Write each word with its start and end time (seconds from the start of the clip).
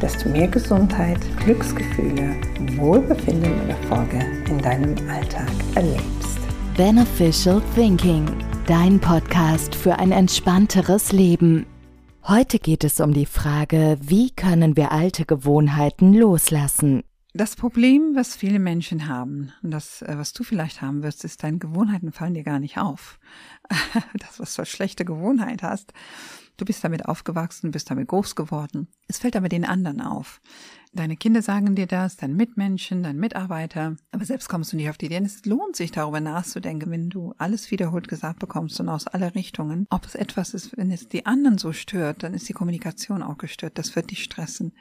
dass 0.00 0.22
du 0.22 0.28
mehr 0.28 0.48
Gesundheit, 0.48 1.18
Glücksgefühle, 1.38 2.36
Wohlbefinden 2.76 3.60
und 3.60 3.68
Erfolge 3.70 4.18
in 4.48 4.58
deinem 4.58 4.94
Alltag 5.08 5.48
erlebst. 5.74 6.38
Beneficial 6.76 7.62
Thinking, 7.74 8.26
dein 8.66 9.00
Podcast 9.00 9.74
für 9.74 9.98
ein 9.98 10.12
entspannteres 10.12 11.12
Leben. 11.12 11.66
Heute 12.28 12.58
geht 12.58 12.84
es 12.84 13.00
um 13.00 13.14
die 13.14 13.26
Frage, 13.26 13.96
wie 14.00 14.30
können 14.30 14.76
wir 14.76 14.92
alte 14.92 15.24
Gewohnheiten 15.24 16.12
loslassen? 16.12 17.02
Das 17.32 17.54
Problem, 17.54 18.12
was 18.14 18.34
viele 18.34 18.58
Menschen 18.58 19.08
haben, 19.08 19.52
und 19.62 19.70
das, 19.70 20.00
äh, 20.00 20.14
was 20.16 20.32
du 20.32 20.42
vielleicht 20.42 20.80
haben 20.80 21.02
wirst, 21.02 21.22
ist, 21.24 21.42
deine 21.42 21.58
Gewohnheiten 21.58 22.10
fallen 22.10 22.32
dir 22.32 22.44
gar 22.44 22.58
nicht 22.58 22.78
auf. 22.78 23.18
Das, 24.14 24.40
was 24.40 24.54
du 24.54 24.62
als 24.62 24.70
schlechte 24.70 25.04
Gewohnheit 25.04 25.62
hast, 25.62 25.92
Du 26.56 26.64
bist 26.64 26.82
damit 26.82 27.06
aufgewachsen, 27.06 27.70
bist 27.70 27.90
damit 27.90 28.08
groß 28.08 28.34
geworden. 28.34 28.88
Es 29.08 29.18
fällt 29.18 29.36
aber 29.36 29.48
den 29.48 29.64
anderen 29.64 30.00
auf. 30.00 30.40
Deine 30.96 31.18
Kinder 31.18 31.42
sagen 31.42 31.74
dir 31.74 31.86
das, 31.86 32.16
deine 32.16 32.32
Mitmenschen, 32.32 33.02
dein 33.02 33.18
Mitarbeiter. 33.18 33.96
Aber 34.12 34.24
selbst 34.24 34.48
kommst 34.48 34.72
du 34.72 34.76
nicht 34.76 34.88
auf 34.88 34.96
die 34.96 35.06
Idee. 35.06 35.20
Es 35.22 35.44
lohnt 35.44 35.76
sich 35.76 35.90
darüber 35.90 36.20
nachzudenken, 36.20 36.90
wenn 36.90 37.10
du 37.10 37.34
alles 37.36 37.70
wiederholt 37.70 38.08
gesagt 38.08 38.38
bekommst 38.38 38.80
und 38.80 38.88
aus 38.88 39.06
aller 39.06 39.34
Richtungen. 39.34 39.86
Ob 39.90 40.06
es 40.06 40.14
etwas 40.14 40.54
ist, 40.54 40.74
wenn 40.78 40.90
es 40.90 41.06
die 41.06 41.26
anderen 41.26 41.58
so 41.58 41.74
stört, 41.74 42.22
dann 42.22 42.32
ist 42.32 42.48
die 42.48 42.54
Kommunikation 42.54 43.22
auch 43.22 43.36
gestört. 43.36 43.76
Das 43.76 43.94
wird 43.94 44.10
dich 44.10 44.24
stressen. 44.24 44.72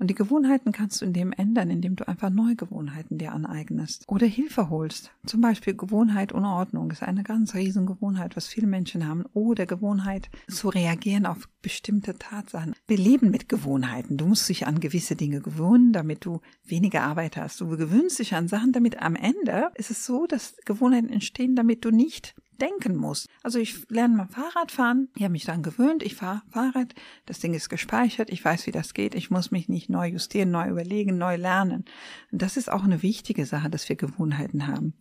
Und 0.00 0.06
die 0.06 0.14
Gewohnheiten 0.14 0.72
kannst 0.72 1.02
du 1.02 1.04
in 1.04 1.12
dem 1.12 1.30
ändern, 1.30 1.68
indem 1.68 1.94
du 1.94 2.08
einfach 2.08 2.30
neue 2.30 2.56
Gewohnheiten 2.56 3.18
dir 3.18 3.32
aneignest 3.32 4.04
oder 4.08 4.26
Hilfe 4.26 4.70
holst. 4.70 5.12
Zum 5.26 5.42
Beispiel 5.42 5.74
Gewohnheit 5.74 6.32
Unordnung 6.32 6.90
ist 6.90 7.02
eine 7.02 7.22
ganz 7.22 7.54
riesen 7.54 7.84
Gewohnheit, 7.84 8.34
was 8.34 8.46
viele 8.46 8.66
Menschen 8.66 9.06
haben. 9.06 9.26
Oder 9.34 9.66
Gewohnheit 9.66 10.30
zu 10.48 10.70
reagieren 10.70 11.26
auf 11.26 11.50
bestimmte 11.60 12.16
Tatsachen. 12.16 12.74
Wir 12.86 12.96
leben 12.96 13.30
mit 13.30 13.50
Gewohnheiten. 13.50 14.16
Du 14.16 14.26
musst 14.26 14.48
dich 14.48 14.66
an 14.66 14.80
gewisse 14.80 15.16
Dinge 15.16 15.42
gewöhnen, 15.50 15.92
damit 15.92 16.24
du 16.24 16.40
weniger 16.64 17.02
Arbeit 17.02 17.36
hast. 17.36 17.60
Du 17.60 17.68
gewöhnst 17.68 18.18
dich 18.18 18.34
an 18.34 18.48
Sachen, 18.48 18.72
damit 18.72 19.00
am 19.00 19.16
Ende 19.16 19.70
ist 19.74 19.90
es 19.90 20.06
so, 20.06 20.26
dass 20.26 20.56
Gewohnheiten 20.64 21.08
entstehen, 21.08 21.56
damit 21.56 21.84
du 21.84 21.90
nicht 21.90 22.34
denken 22.60 22.96
muss. 22.96 23.26
Also 23.42 23.58
ich 23.58 23.88
lerne 23.88 24.16
mal 24.16 24.26
Fahrrad 24.28 24.70
fahren, 24.70 25.08
ich 25.16 25.22
habe 25.22 25.32
mich 25.32 25.44
dann 25.44 25.62
gewöhnt, 25.62 26.02
ich 26.02 26.14
fahre 26.14 26.42
Fahrrad, 26.50 26.94
das 27.26 27.40
Ding 27.40 27.54
ist 27.54 27.68
gespeichert, 27.68 28.30
ich 28.30 28.44
weiß, 28.44 28.66
wie 28.66 28.72
das 28.72 28.94
geht, 28.94 29.14
ich 29.14 29.30
muss 29.30 29.50
mich 29.50 29.68
nicht 29.68 29.88
neu 29.88 30.08
justieren, 30.08 30.50
neu 30.50 30.68
überlegen, 30.68 31.18
neu 31.18 31.36
lernen. 31.36 31.84
Und 32.30 32.42
das 32.42 32.56
ist 32.56 32.70
auch 32.70 32.84
eine 32.84 33.02
wichtige 33.02 33.46
Sache, 33.46 33.70
dass 33.70 33.88
wir 33.88 33.96
Gewohnheiten 33.96 34.66
haben. 34.66 34.94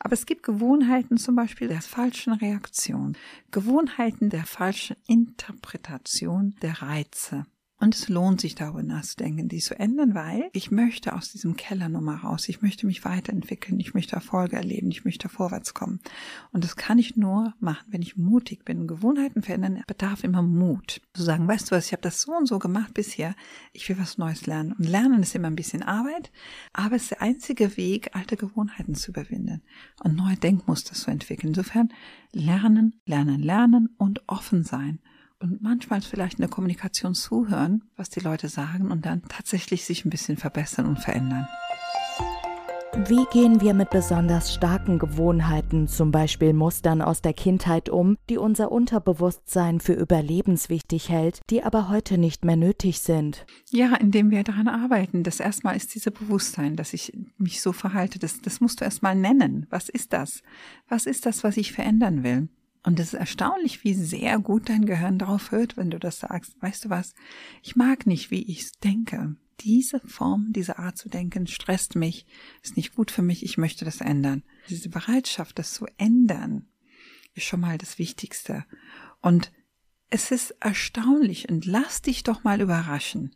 Aber 0.00 0.14
es 0.14 0.26
gibt 0.26 0.42
Gewohnheiten 0.42 1.16
zum 1.16 1.36
Beispiel 1.36 1.68
der 1.68 1.80
falschen 1.80 2.34
Reaktion, 2.34 3.16
Gewohnheiten 3.50 4.28
der 4.28 4.44
falschen 4.44 4.96
Interpretation 5.06 6.54
der 6.60 6.82
Reize. 6.82 7.46
Und 7.84 7.94
es 7.94 8.08
lohnt 8.08 8.40
sich 8.40 8.54
darüber 8.54 8.82
nachzudenken, 8.82 9.46
die 9.46 9.58
zu 9.58 9.78
ändern, 9.78 10.14
weil 10.14 10.48
ich 10.54 10.70
möchte 10.70 11.12
aus 11.12 11.32
diesem 11.32 11.54
Keller 11.54 11.90
nochmal 11.90 12.16
raus. 12.16 12.48
Ich 12.48 12.62
möchte 12.62 12.86
mich 12.86 13.04
weiterentwickeln. 13.04 13.78
Ich 13.78 13.92
möchte 13.92 14.16
Erfolge 14.16 14.56
erleben. 14.56 14.90
Ich 14.90 15.04
möchte 15.04 15.28
vorwärts 15.28 15.74
kommen. 15.74 16.00
Und 16.50 16.64
das 16.64 16.76
kann 16.76 16.98
ich 16.98 17.16
nur 17.16 17.52
machen, 17.60 17.84
wenn 17.88 18.00
ich 18.00 18.16
mutig 18.16 18.64
bin. 18.64 18.86
Gewohnheiten 18.86 19.42
verändern 19.42 19.82
bedarf 19.86 20.24
immer 20.24 20.40
Mut. 20.40 21.02
Zu 21.12 21.22
sagen, 21.22 21.46
weißt 21.46 21.70
du 21.70 21.76
was, 21.76 21.84
ich 21.84 21.92
habe 21.92 22.00
das 22.00 22.22
so 22.22 22.32
und 22.32 22.46
so 22.46 22.58
gemacht 22.58 22.94
bisher. 22.94 23.34
Ich 23.74 23.86
will 23.90 23.98
was 23.98 24.16
Neues 24.16 24.46
lernen. 24.46 24.72
Und 24.72 24.88
lernen 24.88 25.22
ist 25.22 25.34
immer 25.34 25.48
ein 25.48 25.54
bisschen 25.54 25.82
Arbeit, 25.82 26.32
aber 26.72 26.96
es 26.96 27.02
ist 27.02 27.10
der 27.10 27.20
einzige 27.20 27.76
Weg, 27.76 28.16
alte 28.16 28.38
Gewohnheiten 28.38 28.94
zu 28.94 29.10
überwinden 29.10 29.60
und 30.02 30.16
neue 30.16 30.36
Denkmuster 30.36 30.94
zu 30.94 31.10
entwickeln. 31.10 31.48
Insofern 31.48 31.92
lernen, 32.32 32.94
lernen, 33.04 33.42
lernen 33.42 33.90
und 33.98 34.26
offen 34.26 34.64
sein 34.64 35.00
und 35.44 35.62
manchmal 35.62 36.00
vielleicht 36.00 36.38
in 36.38 36.42
der 36.42 36.50
Kommunikation 36.50 37.14
zuhören, 37.14 37.82
was 37.96 38.08
die 38.08 38.20
Leute 38.20 38.48
sagen 38.48 38.90
und 38.90 39.04
dann 39.04 39.22
tatsächlich 39.28 39.84
sich 39.84 40.04
ein 40.04 40.10
bisschen 40.10 40.38
verbessern 40.38 40.86
und 40.86 40.98
verändern. 40.98 41.46
Wie 43.08 43.26
gehen 43.32 43.60
wir 43.60 43.74
mit 43.74 43.90
besonders 43.90 44.54
starken 44.54 44.98
Gewohnheiten, 45.00 45.88
zum 45.88 46.12
Beispiel 46.12 46.52
Mustern 46.52 47.02
aus 47.02 47.20
der 47.20 47.34
Kindheit 47.34 47.88
um, 47.88 48.16
die 48.30 48.38
unser 48.38 48.70
Unterbewusstsein 48.70 49.80
für 49.80 49.94
überlebenswichtig 49.94 51.10
hält, 51.10 51.40
die 51.50 51.62
aber 51.64 51.90
heute 51.90 52.18
nicht 52.18 52.44
mehr 52.44 52.56
nötig 52.56 53.00
sind? 53.00 53.44
Ja, 53.68 53.96
indem 53.96 54.30
wir 54.30 54.44
daran 54.44 54.68
arbeiten. 54.68 55.24
Das 55.24 55.40
erstmal 55.40 55.76
ist 55.76 55.94
dieses 55.94 56.12
Bewusstsein, 56.12 56.76
dass 56.76 56.94
ich 56.94 57.12
mich 57.36 57.60
so 57.60 57.72
verhalte. 57.72 58.20
Das, 58.20 58.40
das 58.40 58.60
musst 58.60 58.80
du 58.80 58.84
erstmal 58.84 59.16
nennen. 59.16 59.66
Was 59.70 59.88
ist 59.88 60.12
das? 60.12 60.42
Was 60.88 61.06
ist 61.06 61.26
das, 61.26 61.42
was 61.44 61.56
ich 61.56 61.72
verändern 61.72 62.22
will? 62.22 62.48
Und 62.84 63.00
es 63.00 63.08
ist 63.08 63.18
erstaunlich, 63.18 63.82
wie 63.82 63.94
sehr 63.94 64.38
gut 64.38 64.68
dein 64.68 64.84
Gehirn 64.84 65.18
darauf 65.18 65.50
hört, 65.50 65.78
wenn 65.78 65.90
du 65.90 65.98
das 65.98 66.20
sagst. 66.20 66.60
Weißt 66.60 66.84
du 66.84 66.90
was? 66.90 67.14
Ich 67.62 67.76
mag 67.76 68.06
nicht, 68.06 68.30
wie 68.30 68.42
ich 68.42 68.72
denke. 68.80 69.36
Diese 69.60 70.00
Form, 70.00 70.52
diese 70.52 70.78
Art 70.78 70.98
zu 70.98 71.08
denken 71.08 71.46
stresst 71.46 71.96
mich, 71.96 72.26
ist 72.62 72.76
nicht 72.76 72.94
gut 72.94 73.10
für 73.10 73.22
mich, 73.22 73.42
ich 73.42 73.56
möchte 73.56 73.86
das 73.86 74.02
ändern. 74.02 74.42
Diese 74.68 74.90
Bereitschaft, 74.90 75.58
das 75.58 75.72
zu 75.72 75.86
ändern, 75.96 76.66
ist 77.34 77.46
schon 77.46 77.60
mal 77.60 77.78
das 77.78 77.98
Wichtigste. 77.98 78.66
Und 79.22 79.50
es 80.10 80.30
ist 80.30 80.50
erstaunlich 80.60 81.48
und 81.48 81.64
lass 81.64 82.02
dich 82.02 82.22
doch 82.22 82.44
mal 82.44 82.60
überraschen. 82.60 83.34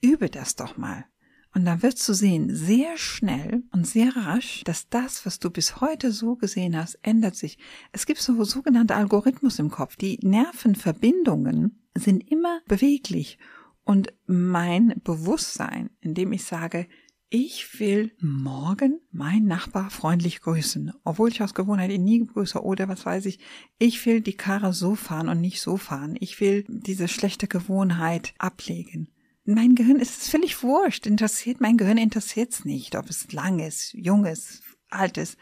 Übe 0.00 0.30
das 0.30 0.56
doch 0.56 0.76
mal. 0.76 1.04
Und 1.52 1.64
dann 1.64 1.82
wirst 1.82 2.08
du 2.08 2.12
sehen, 2.12 2.54
sehr 2.54 2.96
schnell 2.96 3.64
und 3.72 3.86
sehr 3.86 4.14
rasch, 4.14 4.62
dass 4.64 4.88
das, 4.88 5.26
was 5.26 5.40
du 5.40 5.50
bis 5.50 5.80
heute 5.80 6.12
so 6.12 6.36
gesehen 6.36 6.76
hast, 6.76 6.98
ändert 7.02 7.34
sich. 7.34 7.58
Es 7.92 8.06
gibt 8.06 8.20
so 8.20 8.44
sogenannte 8.44 8.94
Algorithmus 8.94 9.58
im 9.58 9.70
Kopf. 9.70 9.96
Die 9.96 10.18
Nervenverbindungen 10.22 11.80
sind 11.96 12.30
immer 12.30 12.60
beweglich. 12.68 13.38
Und 13.82 14.12
mein 14.26 15.00
Bewusstsein, 15.02 15.90
indem 16.00 16.32
ich 16.32 16.44
sage, 16.44 16.86
ich 17.30 17.80
will 17.80 18.12
morgen 18.20 19.00
meinen 19.10 19.46
Nachbar 19.46 19.90
freundlich 19.90 20.40
grüßen, 20.40 20.92
obwohl 21.04 21.30
ich 21.30 21.42
aus 21.42 21.54
Gewohnheit 21.54 21.90
ihn 21.90 22.04
nie 22.04 22.24
grüße 22.24 22.60
oder 22.62 22.88
was 22.88 23.06
weiß 23.06 23.26
ich. 23.26 23.38
Ich 23.78 24.04
will 24.06 24.20
die 24.20 24.36
Karre 24.36 24.72
so 24.72 24.94
fahren 24.94 25.28
und 25.28 25.40
nicht 25.40 25.60
so 25.60 25.76
fahren. 25.76 26.16
Ich 26.20 26.40
will 26.40 26.64
diese 26.68 27.08
schlechte 27.08 27.48
Gewohnheit 27.48 28.34
ablegen 28.38 29.08
mein 29.54 29.74
Gehirn 29.74 29.98
ist 29.98 30.22
es 30.22 30.28
völlig 30.28 30.62
wurscht. 30.62 31.06
Interessiert, 31.06 31.60
mein 31.60 31.76
Gehirn 31.76 31.98
interessiert 31.98 32.52
es 32.52 32.64
nicht, 32.64 32.96
ob 32.96 33.08
es 33.08 33.32
lang 33.32 33.58
ist, 33.58 33.92
jung 33.94 34.24
ist, 34.24 34.62
alt 34.88 35.18
ist. 35.18 35.36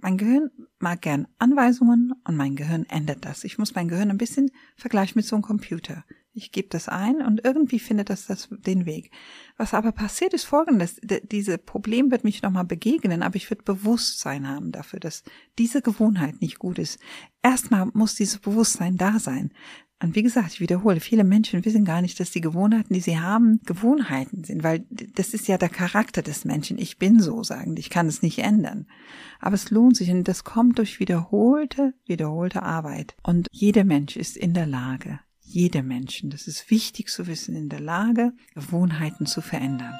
Mein 0.00 0.18
Gehirn 0.18 0.50
mag 0.80 1.02
gern 1.02 1.28
Anweisungen 1.38 2.12
und 2.24 2.36
mein 2.36 2.56
Gehirn 2.56 2.86
ändert 2.86 3.24
das. 3.24 3.44
Ich 3.44 3.58
muss 3.58 3.74
mein 3.74 3.86
Gehirn 3.86 4.10
ein 4.10 4.18
bisschen 4.18 4.50
vergleichen 4.76 5.14
mit 5.16 5.26
so 5.26 5.36
einem 5.36 5.44
Computer. 5.44 6.04
Ich 6.34 6.50
gebe 6.50 6.68
das 6.68 6.88
ein 6.88 7.22
und 7.22 7.44
irgendwie 7.44 7.78
findet 7.78 8.10
das, 8.10 8.26
das 8.26 8.48
den 8.50 8.86
Weg. 8.86 9.10
Was 9.58 9.74
aber 9.74 9.92
passiert 9.92 10.32
ist 10.32 10.44
folgendes, 10.44 10.98
diese 11.02 11.58
Problem 11.58 12.10
wird 12.10 12.24
mich 12.24 12.42
nochmal 12.42 12.64
begegnen, 12.64 13.22
aber 13.22 13.36
ich 13.36 13.50
würde 13.50 13.62
Bewusstsein 13.62 14.48
haben 14.48 14.72
dafür, 14.72 14.98
dass 14.98 15.24
diese 15.58 15.82
Gewohnheit 15.82 16.40
nicht 16.40 16.58
gut 16.58 16.78
ist. 16.78 16.98
Erstmal 17.42 17.86
muss 17.92 18.14
dieses 18.14 18.38
Bewusstsein 18.38 18.96
da 18.96 19.18
sein. 19.18 19.52
Und 20.02 20.16
wie 20.16 20.22
gesagt, 20.22 20.54
ich 20.54 20.60
wiederhole, 20.60 21.00
viele 21.00 21.24
Menschen 21.24 21.64
wissen 21.64 21.84
gar 21.84 22.02
nicht, 22.02 22.18
dass 22.18 22.32
die 22.32 22.40
Gewohnheiten, 22.40 22.92
die 22.92 23.00
sie 23.00 23.20
haben, 23.20 23.60
Gewohnheiten 23.64 24.44
sind, 24.44 24.64
weil 24.64 24.84
das 24.90 25.32
ist 25.32 25.46
ja 25.46 25.58
der 25.58 25.68
Charakter 25.68 26.22
des 26.22 26.44
Menschen. 26.44 26.78
Ich 26.78 26.98
bin 26.98 27.20
so, 27.20 27.42
sagen 27.42 27.76
ich 27.76 27.88
kann 27.88 28.08
es 28.08 28.22
nicht 28.22 28.40
ändern. 28.40 28.86
Aber 29.40 29.54
es 29.54 29.70
lohnt 29.70 29.96
sich 29.96 30.10
und 30.10 30.26
das 30.26 30.44
kommt 30.44 30.78
durch 30.78 30.98
wiederholte, 30.98 31.94
wiederholte 32.06 32.62
Arbeit. 32.62 33.14
Und 33.22 33.46
jeder 33.52 33.84
Mensch 33.84 34.16
ist 34.16 34.36
in 34.36 34.54
der 34.54 34.66
Lage, 34.66 35.20
jeder 35.40 35.82
Menschen, 35.82 36.30
das 36.30 36.48
ist 36.48 36.70
wichtig 36.70 37.08
zu 37.08 37.26
wissen, 37.26 37.54
in 37.54 37.68
der 37.68 37.80
Lage, 37.80 38.32
Gewohnheiten 38.54 39.26
zu 39.26 39.40
verändern 39.40 39.94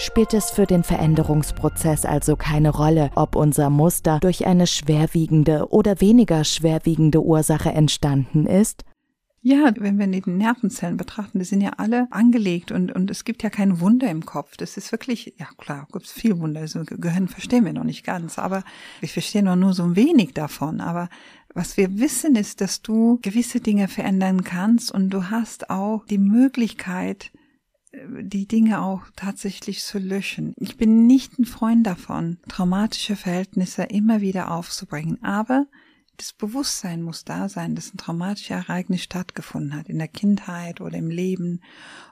spielt 0.00 0.34
es 0.34 0.50
für 0.50 0.66
den 0.66 0.82
Veränderungsprozess 0.82 2.04
also 2.04 2.36
keine 2.36 2.70
Rolle, 2.70 3.10
ob 3.14 3.36
unser 3.36 3.70
Muster 3.70 4.18
durch 4.20 4.46
eine 4.46 4.66
schwerwiegende 4.66 5.68
oder 5.70 6.00
weniger 6.00 6.44
schwerwiegende 6.44 7.22
Ursache 7.22 7.70
entstanden 7.70 8.46
ist? 8.46 8.84
Ja, 9.42 9.72
wenn 9.78 9.98
wir 9.98 10.06
die 10.06 10.22
Nervenzellen 10.28 10.98
betrachten, 10.98 11.38
die 11.38 11.46
sind 11.46 11.62
ja 11.62 11.70
alle 11.78 12.08
angelegt 12.10 12.72
und, 12.72 12.92
und 12.92 13.10
es 13.10 13.24
gibt 13.24 13.42
ja 13.42 13.48
kein 13.48 13.80
Wunder 13.80 14.10
im 14.10 14.26
Kopf. 14.26 14.58
Das 14.58 14.76
ist 14.76 14.92
wirklich, 14.92 15.34
ja 15.38 15.48
klar, 15.56 15.88
gibt 15.92 16.04
es 16.04 16.12
viel 16.12 16.38
Wunder. 16.38 16.60
Also 16.60 16.82
Gehirn 16.84 17.26
verstehen 17.26 17.64
wir 17.64 17.72
noch 17.72 17.84
nicht 17.84 18.04
ganz, 18.04 18.38
aber 18.38 18.64
wir 19.00 19.08
verstehen 19.08 19.46
noch 19.46 19.56
nur 19.56 19.72
so 19.72 19.84
ein 19.84 19.96
wenig 19.96 20.34
davon. 20.34 20.82
Aber 20.82 21.08
was 21.54 21.78
wir 21.78 21.98
wissen 21.98 22.36
ist, 22.36 22.60
dass 22.60 22.82
du 22.82 23.18
gewisse 23.22 23.60
Dinge 23.60 23.88
verändern 23.88 24.44
kannst 24.44 24.92
und 24.92 25.08
du 25.08 25.30
hast 25.30 25.70
auch 25.70 26.04
die 26.04 26.18
Möglichkeit, 26.18 27.30
die 27.92 28.46
Dinge 28.46 28.82
auch 28.82 29.02
tatsächlich 29.16 29.82
zu 29.82 29.98
löschen. 29.98 30.54
Ich 30.56 30.76
bin 30.76 31.06
nicht 31.06 31.38
ein 31.38 31.44
Freund 31.44 31.86
davon, 31.86 32.38
traumatische 32.48 33.16
Verhältnisse 33.16 33.82
immer 33.84 34.20
wieder 34.20 34.52
aufzubringen, 34.52 35.22
aber 35.22 35.66
das 36.20 36.34
Bewusstsein 36.34 37.02
muss 37.02 37.24
da 37.24 37.48
sein, 37.48 37.74
dass 37.74 37.94
ein 37.94 37.96
traumatisches 37.96 38.50
Ereignis 38.50 39.02
stattgefunden 39.02 39.74
hat, 39.74 39.88
in 39.88 39.96
der 39.96 40.06
Kindheit 40.06 40.82
oder 40.82 40.98
im 40.98 41.08
Leben. 41.08 41.62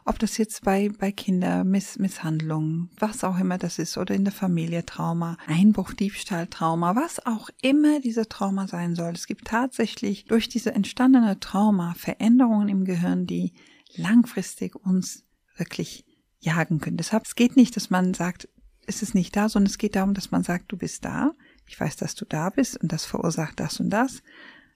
Ob 0.06 0.18
das 0.18 0.38
jetzt 0.38 0.64
bei, 0.64 0.88
bei 0.88 1.12
Kindern, 1.12 1.68
Miss, 1.68 1.98
Misshandlungen, 1.98 2.88
was 2.98 3.22
auch 3.22 3.38
immer 3.38 3.58
das 3.58 3.78
ist, 3.78 3.98
oder 3.98 4.14
in 4.14 4.24
der 4.24 4.32
Familie 4.32 4.86
Trauma, 4.86 5.36
Einbruch, 5.46 5.92
Diebstahl, 5.92 6.46
Trauma, 6.46 6.96
was 6.96 7.24
auch 7.26 7.50
immer 7.60 8.00
dieser 8.00 8.30
Trauma 8.30 8.66
sein 8.66 8.94
soll. 8.94 9.12
Es 9.12 9.26
gibt 9.26 9.46
tatsächlich 9.46 10.24
durch 10.24 10.48
diese 10.48 10.74
entstandene 10.74 11.38
Trauma 11.38 11.92
Veränderungen 11.92 12.70
im 12.70 12.86
Gehirn, 12.86 13.26
die 13.26 13.52
langfristig 13.94 14.74
uns 14.74 15.27
wirklich 15.58 16.04
jagen 16.40 16.80
können. 16.80 16.96
Deshalb, 16.96 17.24
es 17.26 17.34
geht 17.34 17.56
nicht, 17.56 17.76
dass 17.76 17.90
man 17.90 18.14
sagt, 18.14 18.48
es 18.86 19.02
ist 19.02 19.14
nicht 19.14 19.36
da, 19.36 19.48
sondern 19.48 19.70
es 19.70 19.78
geht 19.78 19.96
darum, 19.96 20.14
dass 20.14 20.30
man 20.30 20.42
sagt, 20.42 20.72
du 20.72 20.76
bist 20.76 21.04
da 21.04 21.32
ich 21.68 21.78
weiß, 21.78 21.96
dass 21.96 22.14
du 22.14 22.24
da 22.24 22.50
bist 22.50 22.78
und 22.78 22.92
das 22.92 23.04
verursacht 23.04 23.60
das 23.60 23.78
und 23.78 23.90
das, 23.90 24.22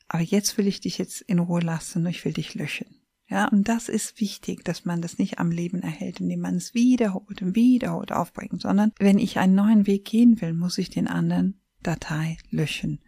aber 0.08 0.22
jetzt 0.22 0.58
will 0.58 0.66
ich 0.66 0.80
dich 0.80 0.98
jetzt 0.98 1.22
in 1.22 1.38
Ruhe 1.38 1.60
lassen 1.60 2.04
und 2.04 2.10
ich 2.10 2.24
will 2.24 2.34
dich 2.34 2.54
löschen. 2.54 2.98
Ja, 3.28 3.48
und 3.48 3.66
das 3.66 3.88
ist 3.88 4.20
wichtig, 4.20 4.62
dass 4.62 4.84
man 4.84 5.00
das 5.00 5.18
nicht 5.18 5.38
am 5.38 5.50
Leben 5.50 5.80
erhält, 5.80 6.20
indem 6.20 6.40
man 6.40 6.56
es 6.56 6.74
wiederholt 6.74 7.40
und 7.40 7.56
wiederholt 7.56 8.12
aufbringt, 8.12 8.60
sondern 8.60 8.92
wenn 8.98 9.18
ich 9.18 9.38
einen 9.38 9.54
neuen 9.54 9.86
Weg 9.86 10.04
gehen 10.04 10.40
will, 10.42 10.52
muss 10.52 10.76
ich 10.76 10.90
den 10.90 11.08
anderen 11.08 11.58
Datei 11.82 12.36
löschen. 12.50 13.00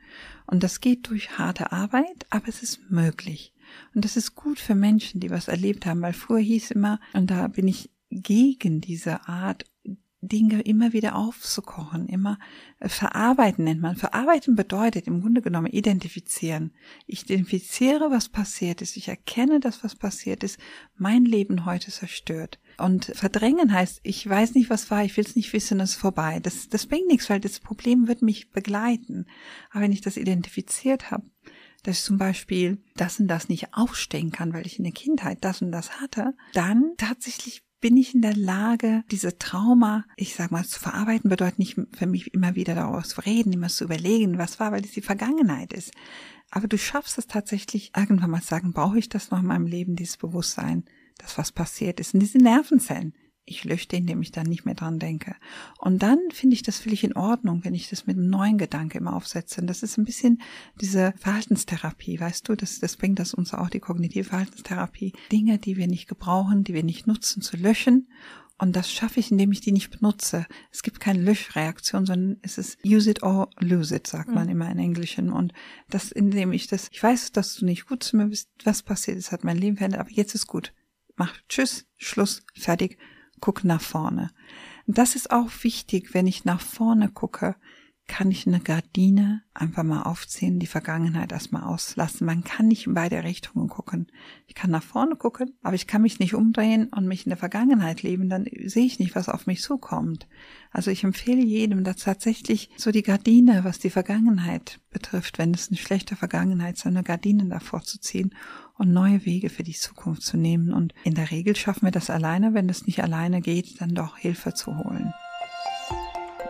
Und 0.47 0.62
das 0.62 0.81
geht 0.81 1.11
durch 1.11 1.37
harte 1.37 1.73
Arbeit, 1.73 2.26
aber 2.31 2.49
es 2.49 2.62
ist 2.62 2.91
möglich. 2.91 3.53
Und 3.94 4.05
das 4.05 4.16
ist 4.16 4.34
gut 4.34 4.58
für 4.58 4.75
Menschen, 4.75 5.20
die 5.20 5.31
was 5.31 5.49
erlebt 5.49 5.87
haben, 5.87 6.02
weil 6.02 6.12
früher 6.12 6.40
hieß 6.40 6.70
immer, 6.72 7.00
und 7.12 7.31
da 7.31 7.49
bin 7.49 7.69
ich 7.69 7.90
gegen 8.11 8.81
diese 8.81 9.28
Art 9.28 9.64
Dinge 10.28 10.62
immer 10.62 10.93
wieder 10.93 11.16
aufzukochen, 11.16 12.08
immer 12.08 12.38
äh, 12.81 12.88
verarbeiten 12.88 13.64
nennt 13.64 13.81
man. 13.81 13.96
Verarbeiten 13.96 14.56
bedeutet 14.56 15.06
im 15.06 15.20
Grunde 15.20 15.43
genommen 15.43 15.66
identifizieren. 15.66 16.72
Ich 17.06 17.25
identifiziere, 17.25 18.11
was 18.11 18.28
passiert 18.28 18.82
ist. 18.82 18.96
Ich 18.96 19.08
erkenne, 19.08 19.61
dass 19.61 19.84
was 19.84 19.94
passiert 19.94 20.43
ist. 20.43 20.58
Mein 20.96 21.25
Leben 21.25 21.64
heute 21.64 21.90
zerstört. 21.90 22.58
Und 22.78 23.12
verdrängen 23.14 23.72
heißt, 23.72 24.00
ich 24.02 24.28
weiß 24.28 24.55
nicht, 24.55 24.70
was 24.70 24.90
war, 24.90 25.05
ich 25.05 25.16
will 25.16 25.25
es 25.25 25.37
nicht 25.37 25.52
wissen, 25.52 25.81
es 25.81 25.90
ist 25.90 25.96
vorbei. 25.96 26.40
Das, 26.40 26.69
das 26.69 26.87
bringt 26.87 27.06
nichts, 27.06 27.31
weil 27.31 27.40
das 27.40 27.61
Problem 27.61 28.08
wird 28.08 28.22
mich 28.22 28.50
begleiten. 28.50 29.26
Aber 29.70 29.82
wenn 29.82 29.93
ich 29.93 30.00
das 30.00 30.16
identifiziert 30.16 31.11
habe, 31.11 31.25
dass 31.85 31.99
ich 31.99 32.05
zum 32.05 32.19
Beispiel 32.19 32.83
das 32.97 33.21
und 33.21 33.29
das 33.29 33.49
nicht 33.49 33.73
aufstehen 33.73 34.33
kann, 34.33 34.53
weil 34.53 34.67
ich 34.67 34.79
in 34.79 34.85
der 34.85 34.93
Kindheit 34.93 35.39
das 35.43 35.63
und 35.63 35.71
das 35.71 36.01
hatte, 36.01 36.35
dann 36.53 36.95
tatsächlich 36.97 37.63
bin 37.81 37.99
ich 37.99 38.15
in 38.15 38.23
der 38.23 38.35
Lage, 38.35 39.05
diese 39.11 39.37
Trauma, 39.39 40.07
ich 40.17 40.35
sag 40.35 40.51
mal, 40.51 40.65
zu 40.65 40.81
verarbeiten, 40.81 41.29
bedeutet 41.29 41.59
nicht 41.59 41.77
für 41.93 42.07
mich 42.07 42.33
immer 42.33 42.55
wieder 42.55 42.75
daraus 42.75 43.11
zu 43.11 43.21
reden, 43.21 43.53
immer 43.53 43.69
zu 43.69 43.85
überlegen, 43.85 44.39
was 44.39 44.59
war, 44.59 44.73
weil 44.73 44.83
es 44.83 44.93
die 44.93 45.03
Vergangenheit 45.03 45.75
ist. 45.75 45.93
Aber 46.51 46.67
du 46.67 46.79
schaffst 46.79 47.19
es 47.19 47.27
tatsächlich, 47.27 47.93
irgendwann 47.95 48.31
mal 48.31 48.41
zu 48.41 48.49
sagen, 48.49 48.73
brauche 48.73 48.99
ich 48.99 49.11
das 49.11 49.31
noch 49.31 49.41
in 49.41 49.47
meinem 49.47 49.67
Leben, 49.67 49.97
dieses 49.97 50.17
Bewusstsein, 50.17 50.85
dass 51.19 51.37
was 51.37 51.53
passiert 51.53 52.01
ist. 52.01 52.15
Und 52.15 52.21
diese 52.21 52.39
Nervenzellen, 52.39 53.13
ich 53.46 53.64
lösche 53.64 53.88
den, 53.88 54.02
indem 54.02 54.23
ich 54.23 54.32
dann 54.32 54.46
nicht 54.46 54.64
mehr 54.64 54.75
dran 54.75 54.99
denke. 54.99 55.37
Und 55.79 56.02
dann 56.02 56.19
finde 56.31 56.55
ich 56.55 56.62
das 56.62 56.79
völlig 56.79 57.05
in 57.05 57.14
Ordnung, 57.14 57.64
wenn 57.64 57.75
ich 57.75 57.91
das 57.91 58.06
mit 58.06 58.17
einem 58.17 58.31
neuen 58.31 58.58
Gedanke 58.58 58.99
immer 58.99 59.14
aufsetze. 59.14 59.61
Und 59.61 59.67
das 59.67 59.82
ist 59.82 59.99
ein 59.99 60.05
bisschen 60.05 60.41
diese 60.81 61.12
Verhaltenstherapie, 61.19 62.19
weißt 62.19 62.49
du, 62.49 62.55
das, 62.55 62.81
das 62.81 62.96
bringt 62.96 63.19
das 63.19 63.35
uns 63.35 63.52
auch, 63.52 63.69
die 63.69 63.81
kognitive 63.81 64.25
Verhaltenstherapie. 64.25 65.12
Dinge, 65.31 65.58
die 65.58 65.76
wir 65.76 65.87
nicht 65.87 66.08
gebrauchen, 66.08 66.64
die 66.64 66.75
wir 66.75 66.85
nicht 66.85 67.06
nutzen, 67.06 67.43
zu 67.43 67.56
löschen. 67.56 68.08
Und 68.56 68.76
das 68.76 68.91
schaffe 68.91 69.20
ich, 69.20 69.31
indem 69.31 69.52
ich 69.52 69.61
die 69.61 69.73
nicht 69.73 69.90
benutze. 69.90 70.47
Es 70.70 70.82
gibt 70.82 71.00
keine 71.00 71.20
Löschreaktion, 71.20 72.06
sondern 72.06 72.38
es 72.43 72.56
ist 72.56 72.79
use 72.85 73.11
it 73.11 73.23
or 73.23 73.50
lose 73.58 73.94
it, 73.94 74.06
sagt 74.06 74.31
man 74.31 74.44
mhm. 74.44 74.52
immer 74.52 74.70
in 74.70 74.79
Englischen. 74.79 75.31
Und 75.31 75.52
das, 75.90 76.12
indem 76.12 76.52
ich 76.52 76.69
das, 76.69 76.88
ich 76.93 77.02
weiß, 77.02 77.32
dass 77.32 77.56
du 77.56 77.67
nicht 77.67 77.87
gut 77.87 78.05
zu 78.05 78.17
mir 78.17 78.26
bist, 78.26 78.49
was 78.64 78.82
passiert 78.82 79.19
ist, 79.19 79.32
hat 79.32 79.44
mein 79.44 79.58
Leben 79.58 79.76
verändert, 79.76 80.00
aber 80.00 80.11
jetzt 80.11 80.35
ist 80.35 80.47
gut. 80.47 80.73
Mach 81.17 81.35
Tschüss, 81.49 81.87
Schluss, 81.97 82.43
fertig 82.55 82.97
guck 83.44 83.62
nach 83.62 83.82
vorne. 83.82 84.31
das 84.87 85.14
ist 85.17 85.31
auch 85.31 85.50
wichtig, 85.64 86.14
wenn 86.14 86.26
ich 86.26 86.46
nach 86.46 86.62
vorne 86.62 87.11
gucke, 87.11 87.56
kann 88.06 88.31
ich 88.31 88.46
eine 88.46 88.61
Gardine 88.61 89.43
einfach 89.52 89.82
mal 89.82 90.02
aufziehen, 90.05 90.58
die 90.58 90.67
Vergangenheit 90.67 91.31
erstmal 91.31 91.64
auslassen. 91.64 92.26
Man 92.26 92.43
kann 92.43 92.69
nicht 92.69 92.87
in 92.87 92.94
beide 92.94 93.23
Richtungen 93.23 93.69
gucken. 93.69 94.06
Ich 94.46 94.55
kann 94.55 94.70
nach 94.70 94.82
vorne 94.82 95.17
gucken, 95.17 95.52
aber 95.62 95.75
ich 95.75 95.87
kann 95.87 96.00
mich 96.00 96.20
nicht 96.20 96.35
umdrehen 96.35 96.88
und 96.88 97.06
mich 97.06 97.26
in 97.26 97.31
der 97.31 97.37
Vergangenheit 97.37 98.02
leben, 98.02 98.31
dann 98.31 98.46
sehe 98.64 98.87
ich 98.87 98.99
nicht, 98.99 99.14
was 99.14 99.29
auf 99.29 99.47
mich 99.47 99.61
zukommt. 99.61 100.26
Also 100.70 100.90
ich 100.90 101.05
empfehle 101.05 101.44
jedem, 101.44 101.85
dass 101.85 101.97
tatsächlich 101.97 102.70
so 102.79 102.93
die 102.93 103.02
Gardine, 103.02 103.62
was 103.64 103.79
die 103.79 103.90
Vergangenheit 103.90 104.81
betrifft, 104.90 105.37
wenn 105.37 105.52
es 105.52 105.69
eine 105.69 105.76
schlechte 105.76 106.17
Vergangenheit 106.17 106.76
ist, 106.76 106.87
eine 106.87 107.02
Gardine 107.02 107.44
davor 107.44 107.82
zu 107.82 108.00
ziehen 108.00 108.35
und 108.76 108.93
neue 108.93 109.25
Wege 109.25 109.50
für 109.50 109.62
die 109.62 109.75
Zukunft 109.75 110.23
zu 110.23 110.37
nehmen. 110.37 110.73
Und 110.73 110.94
in 111.05 111.15
der 111.15 111.31
Regel 111.31 111.56
schaffen 111.56 111.87
wir 111.87 111.93
das 111.93 112.11
alleine. 112.11 112.55
Wenn 112.55 112.69
es 112.69 112.87
nicht 112.87 113.03
alleine 113.03 113.41
geht, 113.41 113.81
dann 113.81 113.94
doch 113.94 114.17
Hilfe 114.17 114.55
zu 114.55 114.76
holen. 114.76 115.12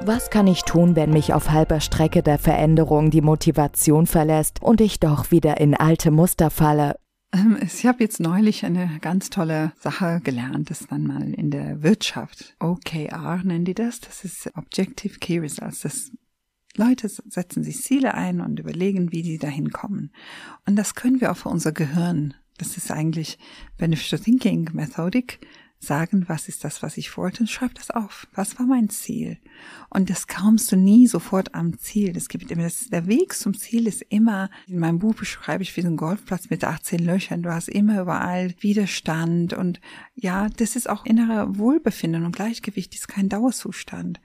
Was 0.00 0.28
kann 0.30 0.46
ich 0.46 0.62
tun, 0.64 0.96
wenn 0.96 1.10
mich 1.10 1.32
auf 1.32 1.50
halber 1.50 1.80
Strecke 1.80 2.22
der 2.22 2.38
Veränderung 2.38 3.10
die 3.10 3.22
Motivation 3.22 4.06
verlässt 4.06 4.62
und 4.62 4.80
ich 4.80 5.00
doch 5.00 5.30
wieder 5.30 5.60
in 5.60 5.74
alte 5.74 6.10
Muster 6.10 6.50
falle? 6.50 6.96
Ähm, 7.32 7.58
ich 7.62 7.86
habe 7.86 8.02
jetzt 8.02 8.20
neulich 8.20 8.64
eine 8.64 8.98
ganz 9.00 9.30
tolle 9.30 9.72
Sache 9.80 10.20
gelernt, 10.22 10.70
das 10.70 10.86
dann 10.86 11.04
mal 11.06 11.32
in 11.34 11.50
der 11.50 11.82
Wirtschaft, 11.82 12.54
OKR 12.60 13.40
nennen 13.44 13.64
die 13.64 13.74
das, 13.74 14.00
das 14.00 14.24
ist 14.24 14.50
Objective 14.56 15.18
Key 15.18 15.38
Results, 15.38 15.80
das 15.80 16.12
Leute 16.76 17.08
setzen 17.08 17.62
sich 17.62 17.82
Ziele 17.82 18.14
ein 18.14 18.40
und 18.40 18.58
überlegen, 18.58 19.12
wie 19.12 19.22
die 19.22 19.38
dahin 19.38 19.70
kommen. 19.70 20.10
Und 20.66 20.76
das 20.76 20.94
können 20.94 21.20
wir 21.20 21.30
auch 21.30 21.36
für 21.36 21.48
unser 21.48 21.72
Gehirn. 21.72 22.34
Das 22.58 22.76
ist 22.76 22.90
eigentlich 22.90 23.38
Beneficial 23.78 24.20
Thinking 24.20 24.70
Methodik 24.72 25.40
sagen, 25.84 26.24
was 26.28 26.48
ist 26.48 26.64
das, 26.64 26.82
was 26.82 26.96
ich 26.96 27.16
wollte 27.16 27.40
und 27.40 27.48
schreib 27.48 27.74
das 27.74 27.90
auf. 27.90 28.26
Was 28.34 28.58
war 28.58 28.66
mein 28.66 28.88
Ziel? 28.88 29.38
Und 29.90 30.10
das 30.10 30.26
kommst 30.26 30.72
du 30.72 30.76
nie 30.76 31.06
sofort 31.06 31.54
am 31.54 31.78
Ziel. 31.78 32.16
Es 32.16 32.28
gibt 32.28 32.50
immer, 32.50 32.62
das, 32.62 32.88
der 32.88 33.06
Weg 33.06 33.34
zum 33.34 33.54
Ziel 33.54 33.86
ist 33.86 34.02
immer, 34.08 34.50
in 34.66 34.78
meinem 34.78 34.98
Buch 34.98 35.14
beschreibe 35.14 35.62
ich 35.62 35.76
wie 35.76 35.82
so 35.82 35.88
ein 35.88 35.96
Golfplatz 35.96 36.50
mit 36.50 36.64
18 36.64 37.00
Löchern. 37.00 37.42
Du 37.42 37.52
hast 37.52 37.68
immer 37.68 38.00
überall 38.00 38.54
Widerstand 38.60 39.52
und 39.52 39.80
ja, 40.14 40.48
das 40.48 40.74
ist 40.74 40.88
auch 40.88 41.04
innere 41.04 41.58
Wohlbefinden 41.58 42.24
und 42.24 42.34
Gleichgewicht 42.34 42.94
ist 42.94 43.08
kein 43.08 43.28
Dauerzustand 43.28 44.20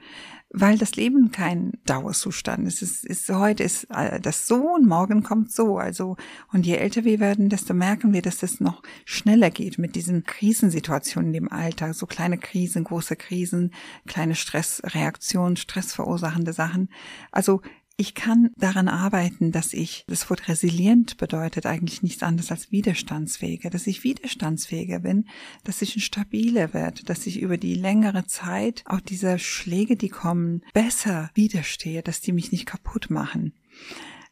weil 0.51 0.77
das 0.79 0.96
Leben 0.96 1.32
kein 1.32 1.74
Dauerzustand 1.86 2.68
ist. 2.68 2.82
Es 2.82 3.03
ist 3.03 3.29
heute 3.29 3.63
ist 3.63 3.86
äh, 3.91 4.20
das 4.20 4.48
so 4.48 4.75
und 4.75 4.88
morgen 4.88 5.22
kommt 5.22 5.51
so. 5.51 5.77
Also 5.77 6.18
und 6.51 6.65
je 6.65 6.75
älter 6.75 7.03
wir 7.03 7.20
werden, 7.20 7.50
desto 7.50 7.74
merken 7.74 8.13
wir, 8.13 8.22
dass 8.22 8.39
das 8.39 8.60
noch 8.60 8.82
schneller 9.06 9.51
geht 9.51 9.77
mit 9.77 9.96
diesen 9.96 10.24
Krisensituationen 10.24 11.34
im 11.36 11.51
Alltag. 11.51 11.94
So 11.94 12.08
kleine 12.08 12.39
Krisen, 12.39 12.84
große 12.84 13.15
Krisen, 13.15 13.72
kleine 14.08 14.36
Stressreaktionen, 14.36 15.56
stressverursachende 15.56 16.53
Sachen. 16.53 16.89
Also 17.32 17.62
ich 18.00 18.13
kann 18.13 18.51
daran 18.56 18.88
arbeiten, 18.88 19.51
dass 19.51 19.74
ich, 19.74 20.06
das 20.08 20.29
Wort 20.29 20.48
resilient 20.48 21.18
bedeutet 21.18 21.65
eigentlich 21.65 22.01
nichts 22.01 22.24
anderes 22.24 22.50
als 22.50 22.72
widerstandsfähiger, 22.72 23.70
dass 23.70 23.88
ich 23.88 24.06
widerstandsfähiger 24.06 25.00
bin, 25.00 25.27
dass 25.65 25.82
ich 25.82 25.98
ein 25.98 26.00
stabiler 26.00 26.74
werde, 26.74 27.03
dass 27.03 27.27
ich 27.27 27.41
über 27.41 27.58
die 27.58 27.75
längere 27.75 28.25
Zeit 28.25 28.84
auch 28.86 29.01
diese 29.01 29.38
Schläge, 29.38 29.98
die 29.98 30.08
kommen, 30.08 30.63
besser 30.74 31.29
widerstehe, 31.34 32.01
dass 32.01 32.22
die 32.22 32.32
mich 32.32 32.53
nicht 32.53 32.65
kaputt 32.65 33.10
machen. 33.10 33.51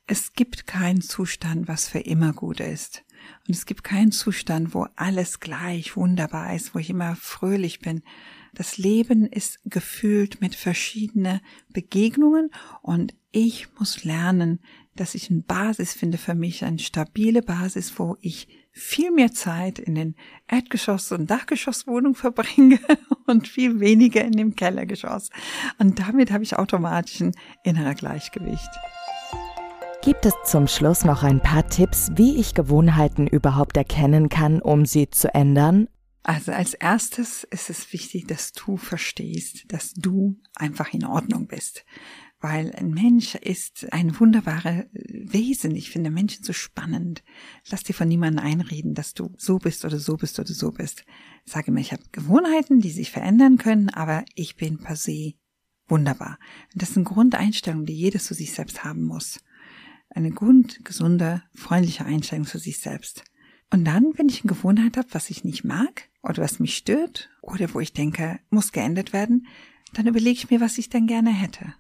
Es 0.06 0.32
gibt 0.32 0.66
keinen 0.66 1.02
Zustand, 1.02 1.68
was 1.68 1.90
für 1.90 2.00
immer 2.00 2.32
gut 2.32 2.62
ist. 2.62 3.04
Und 3.50 3.54
es 3.54 3.66
gibt 3.66 3.84
keinen 3.84 4.14
Zustand, 4.14 4.74
wo 4.74 4.88
alles 4.96 5.42
gleich 5.42 5.98
wunderbar 5.98 6.56
ist, 6.56 6.74
wo 6.74 6.80
ich 6.80 6.90
immer 6.90 7.18
fröhlich 7.18 7.80
bin. 7.80 8.02
Das 8.54 8.78
Leben 8.78 9.26
ist 9.26 9.60
gefüllt 9.66 10.40
mit 10.40 10.56
verschiedenen 10.56 11.42
Begegnungen 11.74 12.50
und 12.82 13.14
ich 13.32 13.68
muss 13.78 14.04
lernen, 14.04 14.60
dass 14.96 15.16
ich 15.16 15.30
eine 15.30 15.42
Basis 15.42 15.94
finde 15.94 16.18
für 16.18 16.34
mich, 16.36 16.64
eine 16.64 16.80
stabile 16.80 17.42
Basis, 17.42 17.98
wo 18.00 18.18
ich 18.22 18.48
viel 18.72 19.12
mehr 19.12 19.32
Zeit 19.32 19.80
in 19.80 19.96
den 19.96 20.16
Erdgeschoss- 20.48 21.14
und 21.14 21.30
Dachgeschosswohnungen 21.30 22.16
verbringe 22.16 22.80
und 23.28 23.48
viel 23.48 23.80
weniger 23.80 24.24
in 24.24 24.34
dem 24.34 24.56
Kellergeschoss. 24.56 25.30
Und 25.78 26.00
damit 26.00 26.32
habe 26.32 26.44
ich 26.44 26.58
automatisch 26.58 27.22
ein 27.22 27.36
innerer 27.64 27.96
Gleichgewicht. 27.96 28.70
Gibt 30.04 30.26
es 30.26 30.34
zum 30.46 30.68
Schluss 30.68 31.04
noch 31.04 31.24
ein 31.24 31.42
paar 31.42 31.68
Tipps, 31.68 32.12
wie 32.16 32.38
ich 32.38 32.54
Gewohnheiten 32.54 33.28
überhaupt 33.28 33.76
erkennen 33.76 34.30
kann, 34.30 34.62
um 34.62 34.86
sie 34.86 35.10
zu 35.10 35.34
ändern? 35.34 35.90
Also 36.24 36.52
als 36.52 36.74
erstes 36.74 37.44
ist 37.46 37.70
es 37.70 37.92
wichtig, 37.94 38.28
dass 38.28 38.52
du 38.52 38.78
verstehst, 38.78 39.66
dass 39.70 39.94
du 39.94 40.38
einfach 40.56 40.94
in 40.94 41.06
Ordnung 41.06 41.48
bist. 41.48 41.86
Weil 42.40 42.72
ein 42.76 42.92
Mensch 42.92 43.36
ist 43.36 43.92
ein 43.92 44.20
wunderbares 44.20 44.86
Wesen. 44.94 45.76
Ich 45.76 45.90
finde 45.90 46.12
Menschen 46.12 46.44
so 46.44 46.54
spannend. 46.54 47.24
Lass 47.70 47.84
dir 47.84 47.94
von 47.94 48.08
niemandem 48.08 48.46
einreden, 48.46 48.94
dass 48.94 49.14
du 49.14 49.34
so 49.38 49.58
bist 49.58 49.86
oder 49.86 50.00
so 50.00 50.18
bist 50.18 50.40
oder 50.40 50.54
so 50.54 50.72
bist. 50.72 51.04
Sage 51.46 51.72
mir, 51.72 51.82
ich 51.82 51.94
habe 51.94 52.04
Gewohnheiten, 52.12 52.80
die 52.80 52.92
sich 52.92 53.12
verändern 53.12 53.58
können, 53.58 53.90
aber 53.90 54.24
ich 54.36 54.56
bin 54.56 54.78
per 54.78 54.96
se 54.96 55.34
wunderbar. 55.88 56.38
Das 56.76 56.94
sind 56.94 57.06
Grundeinstellungen, 57.06 57.86
die 57.86 57.96
jedes 57.96 58.26
zu 58.26 58.34
sich 58.34 58.54
selbst 58.54 58.84
haben 58.84 59.04
muss. 59.04 59.40
Eine 60.10 60.32
gut, 60.32 60.84
gesunde, 60.84 61.44
freundliche 61.54 62.06
Einstellung 62.06 62.46
zu 62.46 62.60
sich 62.60 62.80
selbst. 62.80 63.24
Und 63.72 63.86
dann, 63.86 64.14
wenn 64.16 64.30
ich 64.30 64.42
eine 64.44 64.54
Gewohnheit 64.54 64.98
habe, 64.98 65.08
was 65.12 65.30
ich 65.30 65.44
nicht 65.44 65.64
mag 65.64 66.10
oder 66.24 66.44
was 66.44 66.60
mich 66.60 66.78
stört 66.78 67.30
oder 67.42 67.74
wo 67.74 67.80
ich 67.80 67.94
denke, 67.94 68.40
muss 68.50 68.72
geändert 68.72 69.12
werden, 69.12 69.48
dann 69.94 70.08
überlege 70.08 70.38
ich 70.38 70.50
mir, 70.50 70.62
was 70.62 70.78
ich 70.78 70.90
denn 70.90 71.08
gerne 71.08 71.32
hätte. 71.32 71.74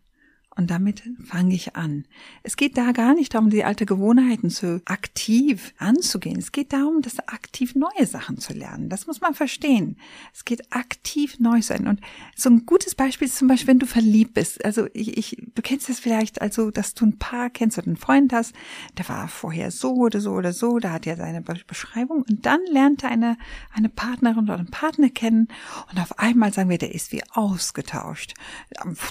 Und 0.58 0.72
damit 0.72 1.04
fange 1.24 1.54
ich 1.54 1.76
an. 1.76 2.06
Es 2.42 2.58
geht 2.58 2.78
da 2.78 2.92
gar 2.92 3.14
nicht 3.14 3.36
darum, 3.36 3.52
die 3.52 3.64
alte 3.64 3.86
Gewohnheiten 3.86 4.50
zu 4.50 4.82
aktiv 4.86 5.76
anzugehen. 5.78 6.40
Es 6.40 6.52
geht 6.52 6.74
darum, 6.74 7.04
das 7.04 7.20
aktiv 7.28 7.76
neue 7.76 8.08
Sachen 8.08 8.40
zu 8.40 8.54
lernen. 8.54 8.90
Das 8.90 9.06
muss 9.06 9.22
man 9.22 9.36
verstehen. 9.36 9.98
Es 10.34 10.46
geht 10.46 10.74
aktiv 10.74 11.40
neu 11.40 11.62
sein. 11.62 11.88
Und 11.88 12.02
so 12.36 12.50
ein 12.50 12.66
gutes 12.66 12.96
Beispiel 12.96 13.28
ist 13.28 13.38
zum 13.38 13.48
Beispiel, 13.48 13.68
wenn 13.68 13.80
du 13.80 13.86
verliebt 13.86 14.34
bist. 14.34 14.66
Also 14.66 14.88
ich, 14.94 15.16
ich 15.18 15.47
du 15.58 15.64
kennst 15.64 15.90
das 15.90 16.00
vielleicht, 16.00 16.42
also 16.42 16.70
dass 16.70 16.94
du 16.94 17.06
ein 17.06 17.18
Paar 17.18 17.50
kennst 17.50 17.78
oder 17.80 17.88
einen 17.88 17.98
Freund 17.98 18.32
hast, 18.32 18.54
der 18.98 19.10
war 19.10 19.28
vorher 19.28 19.72
so 19.72 19.94
oder 19.96 20.22
so 20.22 20.32
oder 20.34 20.54
so, 20.54 20.78
da 20.78 20.92
hat 20.92 21.08
er 21.08 21.18
seine 21.18 21.42
Beschreibung 21.42 22.24
und 22.30 22.46
dann 22.46 22.60
lernt 22.72 23.04
er 23.04 23.10
eine, 23.10 23.38
eine 23.74 23.90
Partnerin 23.90 24.44
oder 24.44 24.60
einen 24.60 24.70
Partner 24.70 25.10
kennen 25.10 25.48
und 25.92 26.00
auf 26.00 26.20
einmal 26.20 26.54
sagen 26.54 26.70
wir, 26.70 26.78
der 26.78 26.94
ist 26.94 27.12
wie 27.12 27.24
ausgetauscht. 27.32 28.36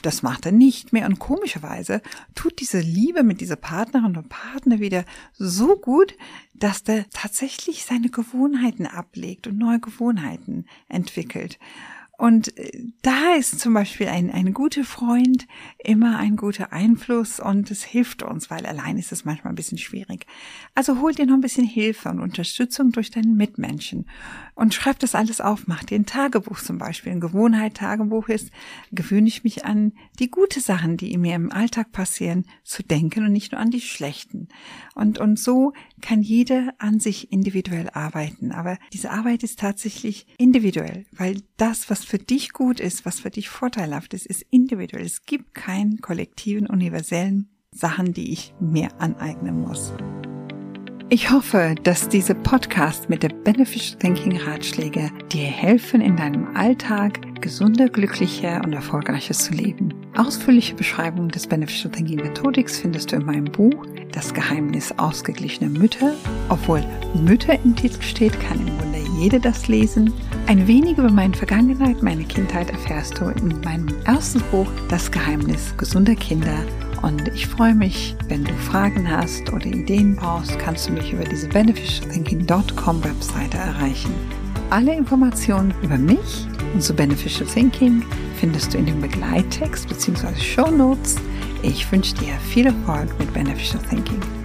Das 0.03 0.23
macht 0.23 0.47
er 0.47 0.53
nicht 0.53 0.93
mehr 0.93 1.07
und 1.07 1.19
komischerweise 1.19 2.01
tut 2.37 2.61
diese 2.61 2.79
Liebe 2.79 3.25
mit 3.25 3.41
dieser 3.41 3.57
Partnerin 3.57 4.17
und 4.17 4.29
Partner 4.29 4.79
wieder 4.79 5.05
so 5.33 5.77
gut, 5.77 6.15
dass 6.55 6.85
der 6.85 7.11
tatsächlich 7.11 7.85
seine 7.85 8.09
Gewohnheiten 8.09 8.87
ablegt 8.87 9.49
und 9.49 9.59
neue 9.59 9.81
Gewohnheiten 9.81 10.67
entwickelt. 10.89 11.59
Und 12.19 12.57
äh, 12.57 12.85
da 13.03 13.35
ist 13.35 13.61
zum 13.61 13.75
Beispiel 13.75 14.09
ein, 14.09 14.31
ein 14.31 14.55
guter 14.55 14.85
Freund 14.85 15.47
immer 15.79 16.19
ein 16.19 16.37
guter 16.37 16.73
Einfluss 16.73 17.41
und 17.41 17.71
es 17.71 17.85
hilft 17.85 18.23
uns, 18.23 18.51
weil 18.51 18.65
allein 18.65 18.97
ist 18.97 19.13
es 19.13 19.25
manchmal 19.25 19.53
ein 19.53 19.57
bisschen 19.57 19.79
schwierig. 19.79 20.27
Also 20.75 21.01
hol 21.01 21.13
dir 21.13 21.27
noch 21.27 21.35
ein 21.35 21.43
bisschen 21.43 21.67
Hilfe 21.67 22.09
und 22.09 22.21
Unterstützung 22.21 22.93
durch 22.93 23.11
deinen 23.11 23.37
Mitmenschen 23.37 24.07
und 24.55 24.73
schreib 24.73 24.99
das 24.99 25.15
alles 25.15 25.41
auf. 25.43 25.67
Mach 25.67 25.85
dir 25.85 25.97
ein 25.97 26.07
Tagebuch 26.07 26.61
zum 26.61 26.79
Beispiel. 26.79 27.13
Ein 27.13 27.21
Gewohnheit-Tagebuch 27.21 28.29
ist, 28.29 28.51
gewöhne 28.93 29.29
ich 29.29 29.45
mich 29.45 29.67
an 29.67 29.93
die 30.19 30.31
gute 30.31 30.61
Sachen, 30.61 30.97
die 30.97 31.17
mir 31.19 31.35
im 31.35 31.53
Alltag 31.53 31.93
passieren, 31.93 32.47
zu 32.65 32.83
denken 32.83 33.27
und 33.27 33.33
nicht 33.33 33.53
nur 33.53 33.61
an 33.61 33.71
die 33.71 33.83
schlechten. 33.83 34.49
Und, 34.95 35.19
und 35.19 35.39
so 35.39 35.75
kann 36.01 36.23
jeder 36.23 36.73
an 36.79 37.01
sich 37.01 37.31
individuell 37.31 37.91
arbeiten. 37.91 38.53
Aber 38.53 38.79
diese 38.95 39.11
Arbeit 39.11 39.43
ist 39.43 39.59
tatsächlich 39.59 40.27
individuell, 40.39 41.05
weil 41.13 41.43
das, 41.59 41.91
was 41.91 42.06
für 42.07 42.19
dich 42.19 42.53
gut 42.53 42.79
ist, 42.79 43.05
was 43.05 43.21
für 43.21 43.31
dich 43.31 43.49
vorteilhaft 43.49 44.15
ist, 44.15 44.27
ist 44.27 44.47
individuell. 44.51 45.05
Es 45.05 45.23
gibt 45.23 45.55
keinen 45.55 46.01
kollektiven, 46.01 46.69
universellen 46.69 47.49
Sachen, 47.73 48.13
die 48.13 48.33
ich 48.33 48.55
mir 48.61 48.89
aneignen 49.01 49.61
muss. 49.61 49.93
Ich 51.09 51.31
hoffe, 51.31 51.75
dass 51.83 52.09
diese 52.09 52.35
Podcast 52.35 53.09
mit 53.09 53.23
der 53.23 53.29
Beneficial 53.29 53.99
Thinking 53.99 54.37
Ratschläge 54.39 55.11
dir 55.33 55.47
helfen, 55.47 56.01
in 56.01 56.17
deinem 56.17 56.57
Alltag 56.57 57.21
gesunder, 57.41 57.89
glücklicher 57.89 58.63
und 58.65 58.73
erfolgreicher 58.73 59.35
zu 59.35 59.53
leben. 59.53 59.95
Ausführliche 60.17 60.75
Beschreibungen 60.75 61.29
des 61.29 61.47
Beneficial 61.47 61.93
Thinking 61.93 62.17
Methodics 62.17 62.79
findest 62.79 63.13
du 63.13 63.17
in 63.17 63.27
meinem 63.27 63.45
Buch 63.45 63.85
Das 64.13 64.33
Geheimnis 64.33 64.93
ausgeglichener 64.97 65.71
Mütter. 65.71 66.15
Obwohl 66.49 66.85
Mütter 67.15 67.59
im 67.65 67.77
Titel 67.77 68.03
steht, 68.03 68.39
kann 68.41 68.61
im 68.61 68.81
Wunder 68.81 69.06
jede 69.19 69.41
das 69.41 69.69
lesen. 69.69 70.13
Ein 70.47 70.67
wenig 70.67 70.99
über 70.99 71.11
meine 71.11 71.35
Vergangenheit, 71.35 72.03
meine 72.03 72.25
Kindheit 72.25 72.71
erfährst 72.71 73.19
du 73.19 73.27
in 73.27 73.61
meinem 73.63 73.89
ersten 74.05 74.41
Buch 74.51 74.69
Das 74.89 75.11
Geheimnis 75.11 75.75
gesunder 75.77 76.15
Kinder 76.15 76.65
und 77.03 77.29
ich 77.29 77.47
freue 77.47 77.75
mich, 77.75 78.17
wenn 78.29 78.45
du 78.45 78.53
Fragen 78.55 79.09
hast 79.09 79.53
oder 79.53 79.67
Ideen 79.67 80.17
brauchst, 80.17 80.59
kannst 80.59 80.89
du 80.89 80.93
mich 80.93 81.13
über 81.13 81.25
diese 81.25 81.49
beneficialthinking.com 81.49 83.05
Webseite 83.05 83.59
erreichen. 83.59 84.13
Alle 84.71 84.97
Informationen 84.97 85.73
über 85.83 85.99
mich 85.99 86.47
und 86.75 86.83
zu 86.83 86.95
Beneficial 86.95 87.49
Thinking 87.49 88.03
findest 88.41 88.75
du 88.75 88.79
in 88.79 88.87
dem 88.87 89.01
Begleittext 89.01 89.89
bzw. 89.89 90.35
Show 90.41 90.71
Notes. 90.71 91.17
Ich 91.63 91.91
wünsche 91.93 92.15
dir 92.17 92.35
viel 92.51 92.67
Erfolg 92.67 93.09
mit 93.19 93.33
Beneficial 93.33 93.83
Thinking. 93.89 94.36